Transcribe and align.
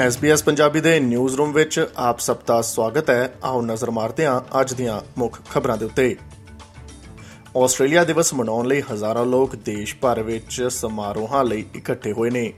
SBS 0.00 0.44
Punjabi 0.44 0.80
ਦੇ 0.80 1.00
news 1.00 1.34
room 1.36 1.52
ਵਿੱਚ 1.52 1.86
ਆਪ 1.96 2.18
ਸਭ 2.18 2.36
ਦਾ 2.46 2.60
ਸਵਾਗਤ 2.62 3.10
ਹੈ। 3.10 3.32
ਆਓ 3.44 3.62
ਨਜ਼ਰ 3.62 3.90
ਮਾਰਦੇ 3.90 4.26
ਹਾਂ 4.26 4.60
ਅੱਜ 4.60 4.72
ਦੀਆਂ 4.74 5.00
ਮੁੱਖ 5.18 5.40
ਖਬਰਾਂ 5.50 5.76
ਦੇ 5.76 5.84
ਉੱਤੇ। 5.84 6.16
ਆਸਟ੍ਰੇਲੀਆ 7.56 8.04
ਦਿਵਸ 8.04 8.34
ਮਨਾਉਣ 8.34 8.66
ਲਈ 8.66 8.82
ਹਜ਼ਾਰਾਂ 8.92 9.26
ਲੋਕ 9.26 9.56
ਦੇਸ਼ 9.56 9.94
ਭਰ 10.00 10.22
ਵਿੱਚ 10.22 10.62
ਸਮਾਰੋਹਾਂ 10.70 11.44
ਲਈ 11.44 11.64
ਇਕੱਠੇ 11.74 12.12
ਹੋਏ 12.12 12.30
ਨੇ। 12.30 12.52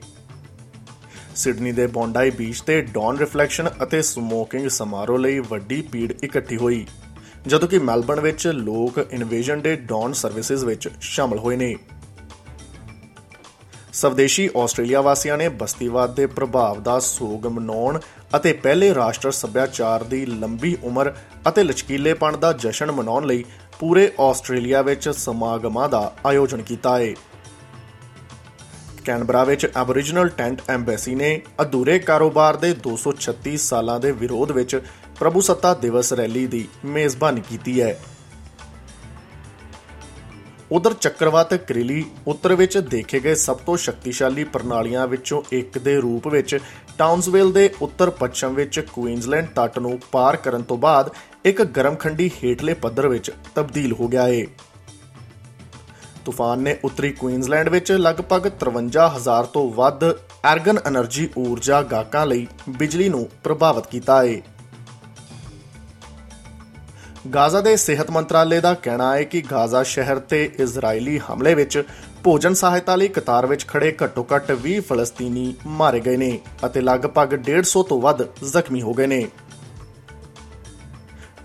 ਸਿਡਨੀ 1.37 1.73
ਦੇ 1.73 1.87
ਬੌਂਡਾਈ 1.87 2.30
ਬੀਚ 2.30 2.61
ਤੇ 2.61 2.80
ਡੌਨ 2.83 3.19
ਰਿਫਲੈਕਸ਼ਨ 3.19 3.70
ਅਤੇ 3.83 4.03
ਸਮੋਕਿੰਗ 4.03 4.69
ਸਮਾਰੋਹ 4.69 5.19
ਲਈ 5.19 5.39
ਵੱਡੀ 5.39 5.83
ਭੀੜ 5.83 6.12
ਇਕੱਠੀ 6.25 6.56
ਹੋਈ, 6.56 6.87
ਜਦੋਂ 7.47 7.69
ਕਿ 7.69 7.78
ਮੈਲਬਨ 7.78 8.20
ਵਿੱਚ 8.20 8.47
ਲੋਕ 8.47 8.98
ਇਨਵੇਜਨ 9.11 9.61
ਦੇ 9.61 9.77
ਡੌਨ 9.77 10.12
ਸਰਵਿਸਿਜ਼ 10.12 10.64
ਵਿੱਚ 10.64 10.89
ਸ਼ਾਮਲ 11.01 11.39
ਹੋਏ 11.39 11.56
ਨੇ। 11.56 11.75
ਸਵਦੇਸ਼ੀ 13.95 14.48
ਆਸਟ੍ਰੇਲੀਆ 14.57 15.01
ਵਾਸੀਆਂ 15.01 15.37
ਨੇ 15.39 15.48
ਬਸਤੀਵਾਦ 15.48 16.15
ਦੇ 16.15 16.27
ਪ੍ਰਭਾਵ 16.27 16.80
ਦਾ 16.83 16.98
ਸੋਗ 16.98 17.47
ਮਨਾਉਣ 17.47 17.98
ਅਤੇ 18.37 18.53
ਪਹਿਲੇ 18.53 18.95
ਰਾਸ਼ਟਰ 18.95 19.31
ਸੱਭਿਆਚਾਰ 19.31 20.05
ਦੀ 20.05 20.25
ਲੰਬੀ 20.27 20.77
ਉਮਰ 20.84 21.12
ਅਤੇ 21.48 21.62
ਲਚਕੀਲੇਪਣ 21.62 22.36
ਦਾ 22.36 22.53
ਜਸ਼ਨ 22.53 22.92
ਮਨਾਉਣ 22.92 23.27
ਲਈ 23.27 23.45
ਪੂਰੇ 23.78 24.11
ਆਸਟ੍ਰੇਲੀਆ 24.20 24.83
ਵਿੱਚ 24.83 25.09
ਸਮਾਗਮਾਂ 25.09 25.89
ਦਾ 25.89 26.11
ਆਯੋਜਨ 26.27 26.62
ਕੀਤਾ 26.62 26.98
ਹੈ 26.98 27.14
ਕੈਨਬਰਾ 29.05 29.45
ਵਿੱਚ 29.45 29.67
ਐਬੋਰੀਜਨਲ 29.77 30.29
ਟੈਂਟ 30.29 30.62
ਐਮਬੈਸੀ 30.70 31.14
ਨੇ 31.14 31.31
ਅਧੂਰੇ 31.62 31.98
ਕਾਰੋਬਾਰ 31.98 32.56
ਦੇ 32.56 32.75
236 32.89 33.56
ਸਾਲਾਂ 33.61 33.98
ਦੇ 34.01 34.12
ਵਿਰੋਧ 34.12 34.53
ਵਿੱਚ 34.53 34.77
ਪ੍ਰਭੂਸੱਤਾ 35.19 35.75
ਦਿਵਸ 35.75 36.12
ਰੈਲੀ 36.12 36.47
ਦੀ 36.47 36.67
ਮੇਜ਼ਬਾਨੀ 36.84 37.42
ਕੀਤੀ 37.48 37.81
ਹੈ। 37.83 37.98
ਉਧਰ 40.75 40.94
ਚੱਕਰਵਾਤ 40.94 41.53
ਕਰੀਲੀ 41.64 42.05
ਉੱਤਰ 42.28 42.55
ਵਿੱਚ 42.55 42.77
ਦੇਖੇ 42.78 43.19
ਗਏ 43.20 43.34
ਸਭ 43.34 43.56
ਤੋਂ 43.56 43.77
ਸ਼ਕਤੀਸ਼ਾਲੀ 43.77 44.44
ਪ੍ਰਣਾਲੀਆਂ 44.44 45.06
ਵਿੱਚੋਂ 45.06 45.42
ਇੱਕ 45.53 45.78
ਦੇ 45.78 45.94
ਰੂਪ 45.97 46.27
ਵਿੱਚ 46.28 46.58
ਟਾਊਨਸਵਿਲ 46.98 47.53
ਦੇ 47.53 47.69
ਉੱਤਰ 47.83 48.11
ਪੱਛਮ 48.11 48.55
ਵਿੱਚ 48.55 48.78
ਕੁਈਨਜ਼ਲੈਂਡ 48.92 49.48
ਤੱਟ 49.56 49.78
ਨੂੰ 49.78 49.98
ਪਾਰ 50.12 50.36
ਕਰਨ 50.36 50.62
ਤੋਂ 50.62 50.78
ਬਾਅਦ 50.78 51.11
ਇੱਕ 51.45 51.62
ਗਰਮਖੰਡੀ 51.77 52.30
ਹੇਠਲੇ 52.42 52.75
ਪੱਧਰ 52.77 53.08
ਵਿੱਚ 53.08 53.30
ਤਬਦੀਲ 53.55 53.92
ਹੋ 53.92 54.08
ਗਿਆ 54.08 54.27
ਹੈ 54.27 54.45
ਤੂਫਾਨ 56.25 56.58
ਨੇ 56.58 56.77
ਉੱਤਰੀ 56.84 57.11
ਕੁਈਨਜ਼ਲੈਂਡ 57.12 57.69
ਵਿੱਚ 57.69 57.92
ਲਗਭਗ 57.92 58.50
53000 58.61 59.48
ਤੋਂ 59.52 59.69
ਵੱਧ 59.72 60.05
ਆਰਗਨ 60.47 60.78
એનર્ਜੀ 60.83 61.28
ਊਰਜਾ 61.39 61.83
ਗਾਹਕਾਂ 61.91 62.27
ਲਈ 62.27 62.47
ਬਿਜਲੀ 62.75 63.08
ਨੂੰ 63.08 63.27
ਪ੍ਰਭਾਵਿਤ 63.45 63.86
ਕੀਤਾ 63.86 64.22
ਹੈ 64.22 64.41
ਗਾਜ਼ਾ 67.30 67.61
ਦੇ 67.61 67.77
ਸਿਹਤ 67.77 68.11
ਮੰਤਰਾਲੇ 68.11 68.61
ਦਾ 68.61 68.75
ਕਹਿਣਾ 68.75 69.17
ਹੈ 69.17 69.22
ਕਿ 69.22 69.41
ਗਾਜ਼ਾ 69.41 69.83
ਸ਼ਹਿਰ 69.83 70.19
ਤੇ 70.19 70.50
ਇਜ਼ਰਾਈਲੀ 70.58 71.19
ਹਮਲੇ 71.19 71.55
ਵਿੱਚ 71.55 71.83
ਭੋਜਨ 72.25 72.55
ਸਹਾਇਤਾ 72.55 72.97
ਲਈ 72.97 73.08
ਕਤਾਰ 73.08 73.47
ਵਿੱਚ 73.47 73.67
ਖੜੇ 73.67 73.97
ਘੱਟੋ-ਘੱਟ 74.05 74.53
20 74.67 74.80
ਫਲਸਤੀਨੀ 74.80 75.55
ਮਾਰੇ 75.67 76.00
ਗਏ 76.00 76.17
ਨੇ 76.17 76.39
ਅਤੇ 76.67 76.80
ਲਗਭਗ 76.80 77.34
150 77.50 77.83
ਤੋਂ 77.89 78.00
ਵੱਧ 78.00 78.22
ਜ਼ਖਮੀ 78.45 78.83
ਹੋ 78.83 78.95
ਗਏ 78.95 79.06
ਨੇ। 79.06 79.28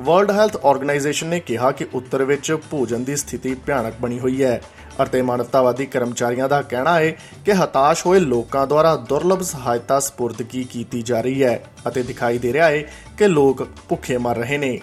ਵਰਲਡ 0.01 0.31
ਹੈਲਥ 0.31 0.57
ਆਰਗੇਨਾਈਜੇਸ਼ਨ 0.65 1.27
ਨੇ 1.27 1.39
ਕਿਹਾ 1.39 1.71
ਕਿ 1.71 1.85
ਉੱਤਰ 1.93 2.23
ਵਿੱਚ 2.23 2.57
ਭੋਜਨ 2.71 3.03
ਦੀ 3.03 3.15
ਸਥਿਤੀ 3.15 3.55
ਭਿਆਨਕ 3.55 3.93
ਬਣੀ 4.01 4.19
ਹੋਈ 4.19 4.43
ਹੈ 4.43 4.61
ਅਤੇ 5.03 5.21
ਮਾਨਵਤਾਵਾਦੀ 5.21 5.85
ਕਰਮਚਾਰੀਆਂ 5.85 6.49
ਦਾ 6.49 6.61
ਕਹਿਣਾ 6.61 6.99
ਹੈ 6.99 7.09
ਕਿ 7.45 7.53
ਹਤਾਸ਼ 7.53 8.05
ਹੋਏ 8.05 8.19
ਲੋਕਾਂ 8.19 8.67
ਦੁਆਰਾ 8.67 8.95
ਦੁਰਲਭ 8.95 9.41
ਸਹਾਇਤਾ 9.41 9.99
ਸਪੁਰਦਗੀ 9.99 10.63
ਕੀਤੀ 10.63 11.01
ਜਾ 11.01 11.21
ਰਹੀ 11.21 11.43
ਹੈ 11.43 11.63
ਅਤੇ 11.87 12.03
ਦਿਖਾਈ 12.03 12.37
ਦੇ 12.37 12.53
ਰਿਹਾ 12.53 12.69
ਹੈ 12.69 12.81
ਕਿ 13.17 13.27
ਲੋਕ 13.27 13.67
ਭੁੱਖੇ 13.89 14.17
ਮਰ 14.17 14.37
ਰਹੇ 14.37 14.57
ਨੇ। 14.57 14.79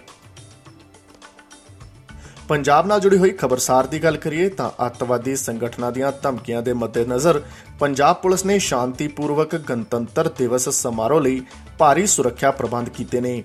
ਪੰਜਾਬ 2.49 2.87
ਨਾਲ 2.87 3.01
ਜੁੜੀ 3.01 3.19
ਹੋਈ 3.19 3.31
ਖਬਰਸਾਰ 3.31 3.87
ਦੀ 3.87 4.03
ਗੱਲ 4.03 4.17
ਕਰੀਏ 4.17 4.49
ਤਾਂ 4.49 4.71
ਅੱਤਵਾਦੀ 4.87 5.37
ਸੰਗਠਨਾਂ 5.37 5.93
ਦੀਆਂ 5.93 6.13
ਧਮਕੀਆਂ 6.23 6.63
ਦੇ 6.63 6.73
ਮੱਦੇਨਜ਼ਰ 6.73 7.43
ਪੰਜਾਬ 7.79 8.17
ਪੁਲਿਸ 8.17 8.45
ਨੇ 8.47 8.59
ਸ਼ਾਂਤੀਪੂਰਵਕ 8.59 9.57
ਗਣਤੰਤਰ 9.57 10.29
ਦਿਵਸ 10.39 10.69
ਸਮਾਰੋਹ 10.69 11.21
ਲਈ 11.21 11.43
ਭਾਰੀ 11.79 12.07
ਸੁਰੱਖਿਆ 12.07 12.51
ਪ੍ਰਬੰਧ 12.51 12.89
ਕੀਤੇ 12.89 13.21
ਨੇ। 13.21 13.43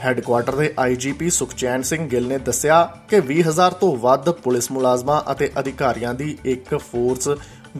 ਹੈੱਡਕੁਆਰਟਰ 0.00 0.56
ਦੇ 0.56 0.74
ਆਈਜੀਪੀ 0.80 1.30
ਸੁਖਚੈਨ 1.30 1.82
ਸਿੰਘ 1.82 2.08
ਗਿੱਲ 2.08 2.26
ਨੇ 2.26 2.38
ਦੱਸਿਆ 2.38 2.84
ਕਿ 3.08 3.20
20000 3.20 3.74
ਤੋਂ 3.80 3.96
ਵੱਧ 3.96 4.30
ਪੁਲਿਸ 4.30 4.70
ਮੁਲਾਜ਼ਮਾਂ 4.72 5.22
ਅਤੇ 5.32 5.50
ਅਧਿਕਾਰੀਆਂ 5.58 6.14
ਦੀ 6.14 6.38
ਇੱਕ 6.44 6.76
ਫੋਰਸ 6.76 7.28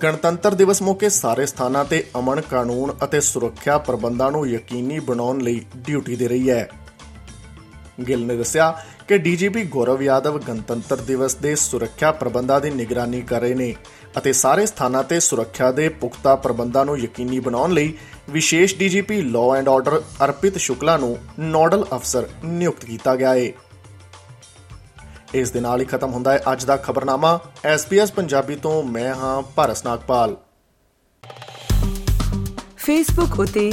ਗਣਤੰਤਰ 0.02 0.54
ਦਿਵਸ 0.54 0.82
ਮੌਕੇ 0.82 1.08
ਸਾਰੇ 1.08 1.46
ਸਥਾਨਾਂ 1.46 1.84
ਤੇ 1.84 2.04
ਅਮਨ 2.18 2.40
ਕਾਨੂੰਨ 2.40 2.94
ਅਤੇ 3.04 3.20
ਸੁਰੱਖਿਆ 3.20 3.78
ਪ੍ਰਬੰਧਾਂ 3.78 4.30
ਨੂੰ 4.30 4.48
ਯਕੀਨੀ 4.48 4.98
ਬਣਾਉਣ 4.98 5.40
ਲਈ 5.40 5.64
ਡਿਊਟੀ 5.76 6.16
ਦੇ 6.16 6.28
ਰਹੀ 6.28 6.50
ਹੈ। 6.50 6.68
ਗਿੱਲ 8.08 8.26
ਨੇ 8.26 8.36
ਦੱਸਿਆ 8.36 8.74
ਕਿ 9.08 9.18
ਡੀਜੀਪੀ 9.18 9.64
ਗੌਰਵ 9.64 10.02
ਯਾਦਵ 10.02 10.38
ਗਣਤੰਤਰ 10.38 10.96
ਦਿਵਸ 10.96 11.34
ਦੇ 11.34 11.54
ਸੁਰੱਖਿਆ 11.54 12.12
ਪ੍ਰਬੰਧਾਂ 12.12 12.60
ਦੀ 12.60 12.70
ਨਿਗਰਾਨੀ 12.70 13.20
ਕਰ 13.22 13.40
ਰਹੇ 13.40 13.54
ਨੇ 13.54 13.74
ਅਤੇ 14.18 14.32
ਸਾਰੇ 14.32 14.66
ਸਥਾਨਾਂ 14.66 15.04
ਤੇ 15.04 15.20
ਸੁਰੱਖਿਆ 15.20 15.70
ਦੇ 15.72 15.88
ਪੁਖਤਾ 15.88 16.36
ਪ੍ਰਬੰਧਾਂ 16.36 16.84
ਨੂੰ 16.84 16.98
ਯਕੀਨੀ 16.98 17.40
ਬਣਾਉਣ 17.40 17.72
ਲਈ 17.72 17.94
ਵਿਸ਼ੇਸ਼ 18.30 18.76
DGP 18.76 19.20
law 19.22 19.56
and 19.56 19.68
order 19.68 20.02
Arpit 20.24 20.58
Shukla 20.58 20.96
ਨੂੰ 20.96 21.18
ਨੋਡਲ 21.38 21.86
ਅਫਸਰ 21.94 22.28
ਨਿਯੁਕਤ 22.44 22.84
ਕੀਤਾ 22.84 23.16
ਗਿਆ 23.16 23.34
ਹੈ 23.34 23.52
ਇਸ 25.34 25.50
ਦੇ 25.50 25.60
ਨਾਲ 25.60 25.80
ਹੀ 25.80 25.86
ਖਤਮ 25.86 26.12
ਹੁੰਦਾ 26.12 26.32
ਹੈ 26.32 26.40
ਅੱਜ 26.52 26.64
ਦਾ 26.64 26.76
ਖਬਰਨਾਮਾ। 26.76 27.38
ਐਸਪੀਐਸ 27.64 28.12
ਪੰਜਾਬੀ 28.12 28.56
ਤੋਂ 28.56 28.82
ਮੈਂ 28.82 29.14
ਹਾਂ 29.14 29.42
ਭਾਰਤ 29.42 29.84
ਨਾਗਪਾਲ। 29.84 30.36
ਫੇਸਬੁੱਕ 32.76 33.40
ਉਤੇ 33.40 33.72